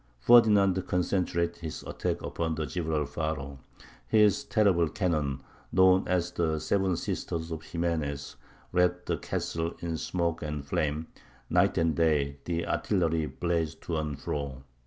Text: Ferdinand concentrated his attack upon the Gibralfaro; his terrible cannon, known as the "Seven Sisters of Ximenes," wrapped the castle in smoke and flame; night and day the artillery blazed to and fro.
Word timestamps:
Ferdinand 0.19 0.87
concentrated 0.87 1.57
his 1.57 1.83
attack 1.83 2.23
upon 2.23 2.55
the 2.55 2.65
Gibralfaro; 2.65 3.59
his 4.07 4.43
terrible 4.45 4.89
cannon, 4.89 5.43
known 5.71 6.07
as 6.07 6.31
the 6.31 6.57
"Seven 6.57 6.97
Sisters 6.97 7.51
of 7.51 7.63
Ximenes," 7.63 8.35
wrapped 8.71 9.05
the 9.05 9.17
castle 9.19 9.75
in 9.79 9.97
smoke 9.97 10.41
and 10.41 10.65
flame; 10.65 11.05
night 11.51 11.77
and 11.77 11.93
day 11.95 12.37
the 12.45 12.65
artillery 12.65 13.27
blazed 13.27 13.83
to 13.83 13.97
and 13.97 14.19
fro. 14.19 14.63